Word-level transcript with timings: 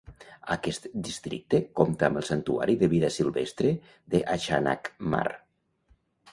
Aquest 0.53 0.87
districte 1.07 1.59
compta 1.81 2.09
amb 2.09 2.21
el 2.23 2.25
Santuari 2.31 2.77
de 2.81 2.91
vida 2.95 3.13
silvestre 3.19 3.77
de 4.15 4.25
Achanakmar. 4.39 5.25